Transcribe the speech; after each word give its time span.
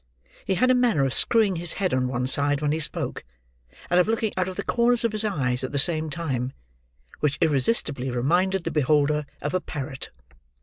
He 0.45 0.55
had 0.55 0.71
a 0.71 0.73
manner 0.73 1.05
of 1.05 1.13
screwing 1.13 1.57
his 1.57 1.73
head 1.73 1.93
on 1.93 2.07
one 2.07 2.25
side 2.25 2.59
when 2.59 2.71
he 2.71 2.79
spoke; 2.79 3.23
and 3.87 3.99
of 3.99 4.07
looking 4.07 4.33
out 4.35 4.47
of 4.47 4.55
the 4.55 4.63
corners 4.63 5.03
of 5.03 5.11
his 5.11 5.23
eyes 5.23 5.63
at 5.63 5.71
the 5.73 5.77
same 5.77 6.09
time: 6.09 6.53
which 7.19 7.37
irresistibly 7.39 8.09
reminded 8.09 8.63
the 8.63 8.71
beholder 8.71 9.27
of 9.43 9.53
a 9.53 9.61
parrot. 9.61 10.09